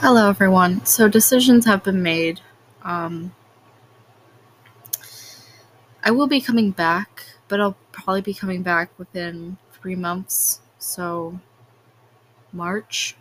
Hello, 0.00 0.28
everyone. 0.28 0.84
So, 0.84 1.08
decisions 1.08 1.64
have 1.64 1.82
been 1.82 2.02
made. 2.02 2.42
Um, 2.82 3.34
I 6.04 6.10
will 6.10 6.26
be 6.26 6.38
coming 6.38 6.70
back, 6.70 7.24
but 7.48 7.62
I'll 7.62 7.78
probably 7.92 8.20
be 8.20 8.34
coming 8.34 8.62
back 8.62 8.90
within 8.98 9.56
three 9.72 9.96
months. 9.96 10.60
So, 10.78 11.40
March, 12.52 13.16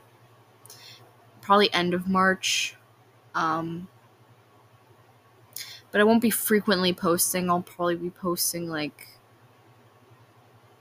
probably 1.39 1.73
end 1.73 1.93
of 1.93 2.09
March. 2.09 2.76
Um, 3.33 3.87
but 5.92 6.01
I 6.01 6.03
won't 6.03 6.21
be 6.21 6.29
frequently 6.29 6.92
posting. 6.92 7.49
I'll 7.49 7.62
probably 7.62 7.96
be 7.96 8.10
posting 8.10 8.67
like 8.67 9.07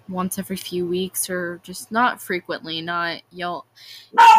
once 0.09 0.39
every 0.39 0.57
few 0.57 0.87
weeks 0.87 1.31
or 1.31 1.61
just 1.63 1.91
not 1.91 2.21
frequently 2.21 2.81
not 2.81 3.23
you'll 3.31 3.65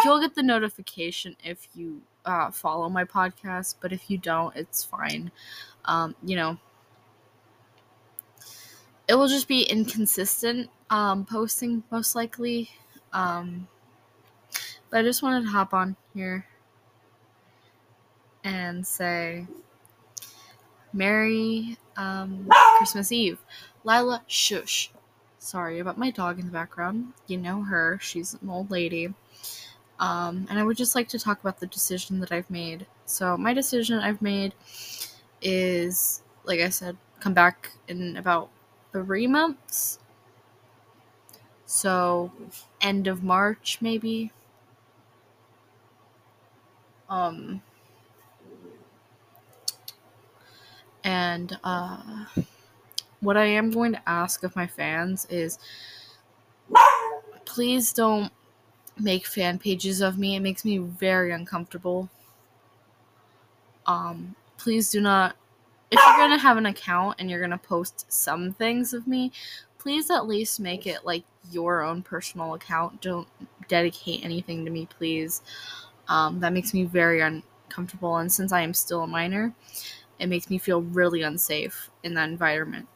you'll 0.04 0.22
get 0.22 0.36
the 0.36 0.44
notification 0.44 1.36
if 1.44 1.68
you 1.74 2.02
uh, 2.26 2.52
follow 2.52 2.90
my 2.90 3.04
podcast 3.04 3.76
but 3.82 3.92
if 3.92 4.10
you 4.10 4.18
don't 4.18 4.56
it's 4.56 4.84
fine. 4.84 5.32
Um, 5.86 6.16
you 6.24 6.36
know 6.36 6.58
it 9.08 9.16
will 9.16 9.28
just 9.28 9.48
be 9.48 9.64
inconsistent 9.64 10.70
um, 10.90 11.26
posting 11.26 11.84
most 11.92 12.16
likely. 12.16 12.70
Um, 13.14 13.68
but 14.90 15.00
i 15.00 15.04
just 15.04 15.24
wanted 15.24 15.44
to 15.44 15.50
hop 15.50 15.74
on 15.74 15.96
here 16.14 16.46
and 18.44 18.86
say 18.86 19.48
merry 20.94 21.78
um, 21.98 22.48
christmas 22.78 23.12
eve. 23.12 23.40
Lila 23.84 24.24
shush 24.28 24.92
Sorry 25.46 25.78
about 25.78 26.00
my 26.00 26.10
dog 26.10 26.40
in 26.40 26.48
the 26.48 26.52
background. 26.52 27.14
You 27.28 27.38
know 27.38 27.62
her, 27.62 28.00
she's 28.02 28.34
an 28.34 28.50
old 28.50 28.72
lady. 28.72 29.14
Um, 30.00 30.48
and 30.50 30.58
I 30.58 30.64
would 30.64 30.76
just 30.78 30.96
like 30.96 31.08
to 31.10 31.20
talk 31.20 31.40
about 31.40 31.60
the 31.60 31.68
decision 31.68 32.20
that 32.22 32.32
I've 32.32 32.50
made. 32.50 32.88
So, 33.06 33.38
my 33.38 33.54
decision 33.54 34.00
I've 34.00 34.24
made 34.24 34.56
is, 35.44 36.24
like 36.46 36.62
I 36.62 36.70
said, 36.70 36.98
come 37.20 37.36
back 37.36 37.72
in 37.88 38.18
about 38.18 38.50
three 38.92 39.28
months. 39.28 40.00
So, 41.68 42.32
end 42.82 43.06
of 43.06 43.24
March, 43.24 43.78
maybe. 43.82 44.32
Um, 47.08 47.62
and, 51.04 51.58
uh, 51.64 52.26
what 53.22 53.38
I 53.38 53.46
am 53.46 53.72
going 53.72 53.94
to 53.94 54.10
ask 54.10 54.44
of 54.44 54.56
my 54.56 54.68
fans 54.68 55.26
is 55.30 55.60
please 57.46 57.94
don't 57.94 58.32
make 58.98 59.26
fan 59.26 59.60
pages 59.60 60.02
of 60.02 60.18
me. 60.18 60.36
It 60.36 60.42
makes 60.42 60.66
me 60.66 60.78
very 60.78 61.32
uncomfortable. 61.32 62.10
Um, 63.86 64.36
please 64.58 64.92
do 64.92 65.02
not 65.02 65.36
if 65.92 66.00
you're 66.06 66.18
going 66.18 66.38
to 66.38 66.42
have 66.42 66.58
an 66.58 66.66
account 66.66 67.16
and 67.20 67.30
you're 67.30 67.40
going 67.40 67.52
to 67.52 67.58
post 67.58 68.12
some 68.12 68.52
things 68.54 68.94
of 68.94 69.08
me, 69.08 69.32
please 69.78 70.10
at 70.10 70.28
least 70.28 70.60
make 70.60 70.88
it 70.88 71.06
like 71.06 71.24
your 71.52 71.84
own 71.84 72.02
personal 72.02 72.56
account. 72.56 73.02
Don't 73.02 73.28
dedicate 73.68 74.24
anything 74.24 74.66
to 74.66 74.72
me, 74.72 74.88
please. 74.88 75.42
Um, 76.08 76.40
that 76.40 76.54
makes 76.54 76.74
me 76.74 76.84
very 76.84 77.22
uncomfortable. 77.22 78.18
And 78.18 78.32
since 78.32 78.52
I 78.52 78.62
am 78.62 78.74
still 78.74 79.04
a 79.04 79.08
minor, 79.08 79.54
it 80.20 80.28
makes 80.28 80.50
me 80.50 80.58
feel 80.58 80.82
really 80.82 81.22
unsafe 81.22 81.90
in 82.04 82.14
that 82.16 82.30
environment. 82.30 82.88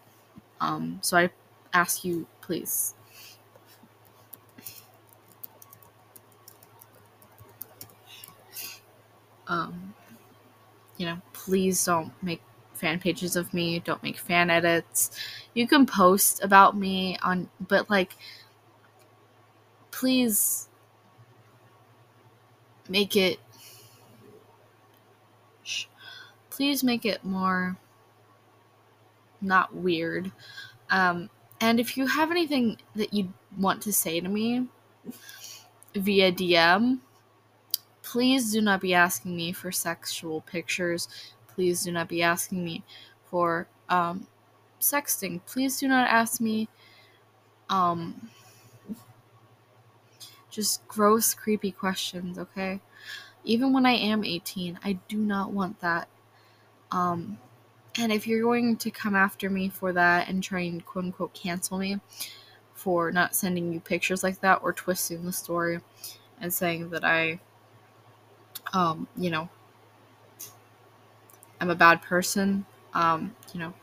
Um, 0.61 0.99
so 1.01 1.17
I 1.17 1.29
ask 1.73 2.03
you, 2.03 2.27
please. 2.41 2.93
Um, 9.47 9.93
you 10.97 11.05
know, 11.05 11.21
please 11.33 11.83
don't 11.85 12.11
make 12.21 12.41
fan 12.73 12.99
pages 12.99 13.35
of 13.35 13.53
me. 13.53 13.79
Don't 13.79 14.03
make 14.03 14.17
fan 14.17 14.49
edits. 14.49 15.11
You 15.53 15.67
can 15.67 15.85
post 15.85 16.43
about 16.43 16.77
me 16.77 17.17
on, 17.23 17.49
but 17.67 17.89
like, 17.89 18.15
please 19.91 20.67
make 22.87 23.15
it. 23.15 23.39
Please 26.49 26.83
make 26.83 27.05
it 27.05 27.23
more 27.23 27.77
not 29.41 29.75
weird. 29.75 30.31
Um, 30.89 31.29
and 31.61 31.79
if 31.79 31.97
you 31.97 32.07
have 32.07 32.31
anything 32.31 32.77
that 32.95 33.13
you 33.13 33.33
want 33.57 33.81
to 33.83 33.93
say 33.93 34.19
to 34.19 34.27
me 34.27 34.67
via 35.93 36.31
DM, 36.31 36.99
please 38.01 38.51
do 38.51 38.61
not 38.61 38.81
be 38.81 38.93
asking 38.93 39.35
me 39.35 39.51
for 39.51 39.71
sexual 39.71 40.41
pictures. 40.41 41.07
Please 41.47 41.83
do 41.83 41.91
not 41.91 42.07
be 42.07 42.23
asking 42.23 42.63
me 42.63 42.83
for 43.29 43.67
um, 43.89 44.27
sexting. 44.79 45.41
Please 45.45 45.79
do 45.79 45.87
not 45.87 46.07
ask 46.07 46.39
me 46.39 46.69
um, 47.69 48.29
just 50.49 50.87
gross, 50.87 51.33
creepy 51.33 51.71
questions, 51.71 52.37
okay? 52.37 52.79
Even 53.43 53.73
when 53.73 53.85
I 53.85 53.93
am 53.93 54.23
18, 54.23 54.79
I 54.83 54.93
do 55.07 55.17
not 55.17 55.51
want 55.51 55.79
that. 55.81 56.07
Um, 56.91 57.37
and 57.99 58.13
if 58.13 58.25
you're 58.25 58.41
going 58.41 58.77
to 58.77 58.89
come 58.89 59.13
after 59.13 59.49
me 59.49 59.69
for 59.69 59.91
that 59.93 60.29
and 60.29 60.41
try 60.41 60.61
and 60.61 60.85
quote 60.85 61.05
unquote 61.05 61.33
cancel 61.33 61.77
me 61.77 61.99
for 62.73 63.11
not 63.11 63.35
sending 63.35 63.73
you 63.73 63.79
pictures 63.81 64.23
like 64.23 64.39
that 64.39 64.61
or 64.63 64.71
twisting 64.71 65.25
the 65.25 65.33
story 65.33 65.79
and 66.39 66.53
saying 66.53 66.89
that 66.91 67.03
I, 67.03 67.41
um, 68.71 69.07
you 69.17 69.29
know, 69.29 69.49
I'm 71.59 71.69
a 71.69 71.75
bad 71.75 72.01
person, 72.01 72.65
um, 72.93 73.35
you 73.53 73.59
know, 73.59 73.73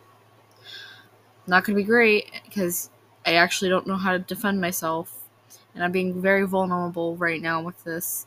not 1.47 1.67
to 1.67 1.75
be 1.75 1.83
great 1.83 2.31
because 2.47 2.89
I 3.27 3.35
actually 3.35 3.69
don't 3.69 3.87
know 3.87 3.97
how 3.97 4.13
to 4.13 4.19
defend 4.19 4.61
myself. 4.61 5.29
And 5.75 5.85
I'm 5.85 5.93
being 5.93 6.23
very 6.23 6.47
vulnerable 6.47 7.17
right 7.17 7.43
now 7.43 7.61
with 7.61 7.85
this. 7.85 8.27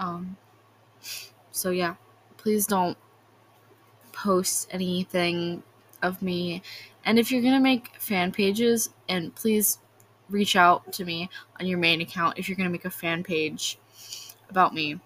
Um, 0.00 0.36
so, 1.52 1.70
yeah, 1.70 1.94
please 2.36 2.66
don't 2.66 2.98
post 4.12 4.68
anything 4.70 5.62
of 6.02 6.22
me. 6.22 6.62
And 7.04 7.18
if 7.18 7.30
you're 7.30 7.42
going 7.42 7.54
to 7.54 7.60
make 7.60 7.96
fan 7.98 8.32
pages, 8.32 8.90
and 9.08 9.34
please 9.34 9.78
reach 10.28 10.56
out 10.56 10.92
to 10.94 11.04
me 11.04 11.28
on 11.60 11.66
your 11.66 11.78
main 11.78 12.00
account 12.00 12.38
if 12.38 12.48
you're 12.48 12.56
going 12.56 12.68
to 12.68 12.72
make 12.72 12.84
a 12.84 12.90
fan 12.90 13.22
page 13.22 13.78
about 14.48 14.74
me. 14.74 15.00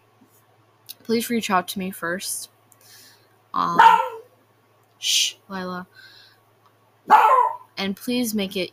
Please 1.02 1.30
reach 1.30 1.50
out 1.50 1.68
to 1.68 1.78
me 1.78 1.90
first. 1.90 2.50
Um, 3.54 3.78
shh, 4.98 5.34
Lila. 5.48 5.86
And 7.78 7.96
please 7.96 8.34
make 8.34 8.56
it 8.56 8.70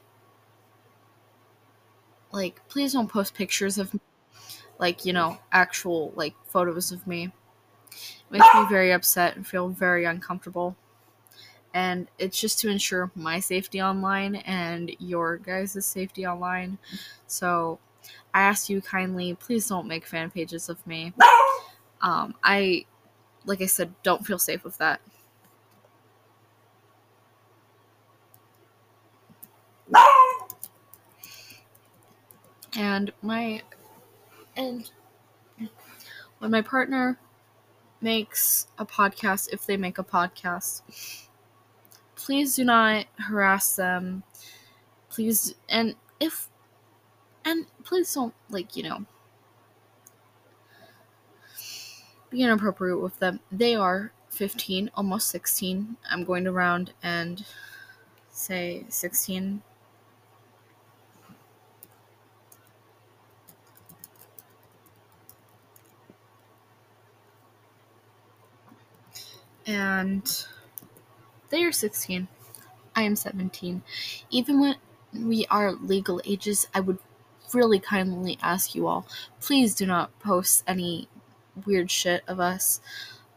like 2.32 2.68
please 2.68 2.94
don't 2.94 3.08
post 3.08 3.36
pictures 3.36 3.78
of 3.78 3.94
me, 3.94 4.00
like 4.80 5.06
you 5.06 5.14
know 5.14 5.38
actual 5.52 6.12
like 6.16 6.34
photos 6.46 6.92
of 6.92 7.06
me 7.06 7.32
makes 8.34 8.48
me 8.54 8.66
very 8.70 8.92
upset 8.92 9.38
and 9.38 9.48
feel 9.48 9.70
very 9.70 10.06
uncomfortable. 10.06 10.76
And 11.74 12.08
it's 12.20 12.40
just 12.40 12.60
to 12.60 12.70
ensure 12.70 13.12
my 13.16 13.40
safety 13.40 13.82
online 13.82 14.36
and 14.36 14.92
your 15.00 15.38
guys' 15.38 15.86
safety 15.86 16.26
online. 16.28 16.78
So 17.28 17.80
I 18.34 18.42
ask 18.42 18.70
you 18.70 18.82
kindly, 18.82 19.36
please 19.36 19.68
don't 19.68 19.88
make 19.88 20.06
fan 20.06 20.30
pages 20.32 20.70
of 20.70 20.86
me. 20.86 21.14
Um, 22.02 22.36
I, 22.44 22.86
like 23.46 23.62
I 23.62 23.66
said, 23.68 23.94
don't 24.04 24.26
feel 24.26 24.40
safe 24.40 24.64
with 24.64 24.78
that. 24.80 25.02
And 32.76 33.14
my, 33.22 33.62
and 34.56 34.90
when 36.40 36.52
my 36.52 36.62
partner 36.62 37.18
makes 38.04 38.68
a 38.78 38.86
podcast, 38.86 39.52
if 39.52 39.66
they 39.66 39.78
make 39.78 39.98
a 39.98 40.04
podcast, 40.04 40.82
please 42.16 42.56
do 42.56 42.66
not 42.66 43.06
harass 43.18 43.76
them. 43.76 44.24
Please, 45.10 45.56
and 45.70 45.96
if, 46.20 46.50
and 47.46 47.66
please 47.84 48.14
don't, 48.14 48.34
like, 48.50 48.76
you 48.76 48.84
know, 48.84 49.06
be 52.30 52.42
inappropriate 52.42 53.02
with 53.02 53.18
them. 53.20 53.40
They 53.52 53.76
are 53.76 54.12
15, 54.30 54.92
almost 54.96 55.30
16. 55.30 55.98
I'm 56.10 56.24
going 56.24 56.44
to 56.44 56.52
round 56.52 56.94
and 57.02 57.46
say 58.30 58.86
16 58.90 59.62
and 69.66 70.46
they 71.50 71.64
are 71.64 71.72
16. 71.72 72.28
I 72.96 73.04
am 73.04 73.16
17. 73.16 73.82
Even 74.30 74.60
when 74.60 74.76
we 75.14 75.46
are 75.50 75.74
legal 75.74 76.22
ages, 76.26 76.68
I 76.74 76.80
would 76.80 77.00
really 77.54 77.80
kindly 77.80 78.38
ask 78.42 78.74
you 78.74 78.88
all 78.88 79.06
please 79.40 79.76
do 79.76 79.86
not 79.86 80.18
post 80.20 80.64
any 80.66 81.08
weird 81.66 81.92
shit 81.92 82.24
of 82.28 82.40
us. 82.40 82.82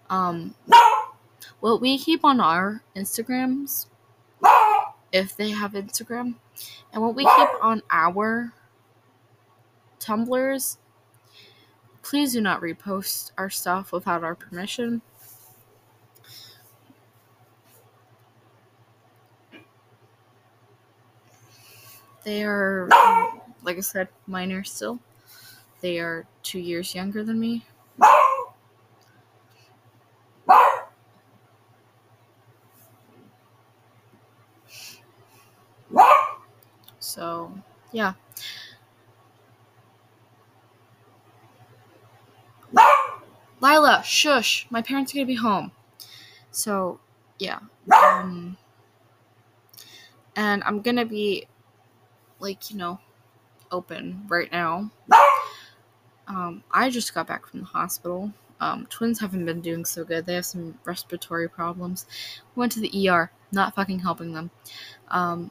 Um, 0.08 0.54
what 1.60 1.80
we 1.80 1.98
keep 1.98 2.24
on 2.24 2.40
our 2.40 2.82
Instagrams, 2.94 3.86
if 5.12 5.36
they 5.36 5.50
have 5.50 5.72
Instagram, 5.72 6.34
and 6.92 7.02
what 7.02 7.14
we 7.14 7.24
keep 7.24 7.48
on 7.60 7.82
our 7.90 8.52
Tumblrs, 10.00 10.76
please 12.02 12.32
do 12.32 12.40
not 12.40 12.60
repost 12.60 13.32
our 13.36 13.50
stuff 13.50 13.90
without 13.92 14.22
our 14.22 14.34
permission. 14.34 15.02
They 22.26 22.42
are, 22.42 22.88
like 23.62 23.76
I 23.76 23.80
said, 23.82 24.08
minor 24.26 24.64
still. 24.64 24.98
They 25.80 26.00
are 26.00 26.26
two 26.42 26.58
years 26.58 26.92
younger 26.92 27.22
than 27.22 27.38
me. 27.38 27.64
So, 36.98 37.52
yeah. 37.92 38.14
Lila, 43.60 44.02
shush. 44.04 44.66
My 44.68 44.82
parents 44.82 45.12
are 45.12 45.18
gonna 45.18 45.26
be 45.26 45.36
home. 45.36 45.70
So, 46.50 46.98
yeah. 47.38 47.60
Um, 47.96 48.56
and 50.34 50.64
I'm 50.64 50.80
gonna 50.80 51.06
be, 51.06 51.46
like, 52.38 52.70
you 52.70 52.76
know, 52.76 53.00
open 53.70 54.24
right 54.28 54.50
now. 54.50 54.90
Um, 56.28 56.64
I 56.70 56.90
just 56.90 57.14
got 57.14 57.26
back 57.26 57.46
from 57.46 57.60
the 57.60 57.66
hospital. 57.66 58.32
Um, 58.60 58.86
twins 58.88 59.20
haven't 59.20 59.44
been 59.44 59.60
doing 59.60 59.84
so 59.84 60.04
good. 60.04 60.26
They 60.26 60.34
have 60.34 60.46
some 60.46 60.78
respiratory 60.84 61.48
problems. 61.48 62.06
Went 62.54 62.72
to 62.72 62.80
the 62.80 63.08
ER, 63.08 63.30
not 63.52 63.74
fucking 63.74 64.00
helping 64.00 64.32
them. 64.32 64.50
Um, 65.08 65.50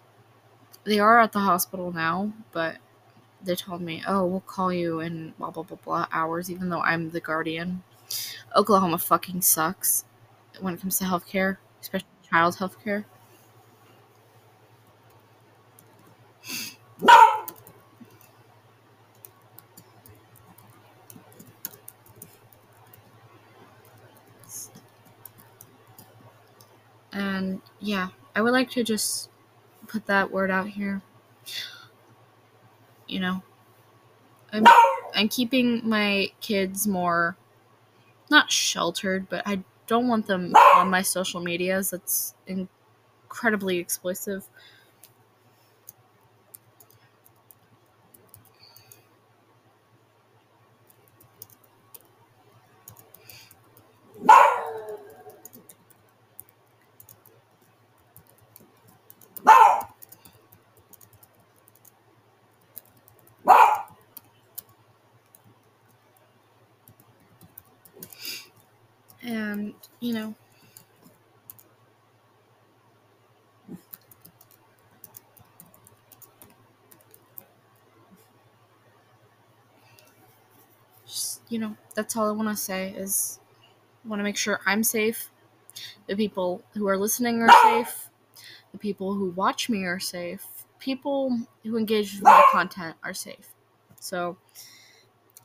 they 0.83 0.99
are 0.99 1.19
at 1.19 1.31
the 1.31 1.39
hospital 1.39 1.91
now, 1.91 2.33
but 2.51 2.77
they 3.43 3.55
told 3.55 3.81
me, 3.81 4.03
oh, 4.07 4.25
we'll 4.25 4.41
call 4.41 4.73
you 4.73 4.99
in 4.99 5.33
blah 5.37 5.51
blah 5.51 5.63
blah 5.63 5.77
blah 5.83 6.07
hours, 6.11 6.49
even 6.49 6.69
though 6.69 6.81
I'm 6.81 7.11
the 7.11 7.19
guardian. 7.19 7.83
Oklahoma 8.55 8.97
fucking 8.97 9.41
sucks 9.41 10.05
when 10.59 10.73
it 10.73 10.81
comes 10.81 10.97
to 10.99 11.05
healthcare, 11.05 11.57
especially 11.81 12.07
child 12.29 12.55
healthcare. 12.57 13.05
And 27.15 27.61
yeah, 27.79 28.09
I 28.35 28.43
would 28.43 28.53
like 28.53 28.69
to 28.71 28.83
just 28.85 29.31
put 29.87 30.07
that 30.07 30.31
word 30.31 30.51
out 30.51 30.69
here. 30.69 31.01
You 33.07 33.19
know, 33.19 33.43
I'm 34.51 34.65
I'm 35.13 35.29
keeping 35.29 35.87
my 35.87 36.31
kids 36.41 36.87
more 36.87 37.37
not 38.29 38.51
sheltered, 38.51 39.29
but 39.29 39.43
I 39.45 39.63
don't 39.87 40.07
want 40.07 40.27
them 40.27 40.53
on 40.75 40.89
my 40.89 41.01
social 41.03 41.41
medias. 41.41 41.91
That's 41.91 42.35
incredibly 43.11 43.77
explosive. 43.77 44.47
And, 69.25 69.73
you 69.99 70.13
know, 70.13 70.35
just, 81.07 81.41
you 81.49 81.59
know, 81.59 81.75
that's 81.95 82.15
all 82.15 82.27
I 82.27 82.31
want 82.31 82.49
to 82.49 82.55
say 82.55 82.91
is 82.91 83.39
want 84.05 84.19
to 84.19 84.23
make 84.23 84.37
sure 84.37 84.59
I'm 84.65 84.83
safe. 84.83 85.31
The 86.07 86.15
people 86.15 86.63
who 86.73 86.87
are 86.87 86.97
listening 86.97 87.41
are 87.41 87.49
safe. 87.63 88.09
The 88.71 88.77
people 88.77 89.15
who 89.15 89.31
watch 89.31 89.69
me 89.69 89.85
are 89.85 89.99
safe. 89.99 90.45
People 90.79 91.39
who 91.63 91.77
engage 91.77 92.13
with 92.13 92.23
my 92.23 92.43
content 92.51 92.95
are 93.03 93.13
safe. 93.13 93.49
So, 93.99 94.37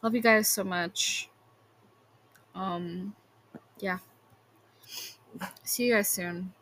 love 0.02 0.14
you 0.14 0.20
guys 0.20 0.48
so 0.48 0.64
much. 0.64 1.30
Um, 2.54 3.14
yeah. 3.82 3.98
See 5.64 5.84
you 5.86 5.94
guys 5.94 6.08
soon. 6.08 6.52